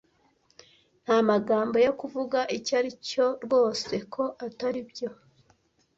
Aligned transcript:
Nta 1.03 1.17
magambo 1.29 1.75
yo 1.85 1.91
kuvuga 1.99 2.39
icyo 2.57 2.73
aricyo 2.79 3.25
rwose, 3.43 3.93
ko 4.13 4.23
ataribyo 4.45 5.09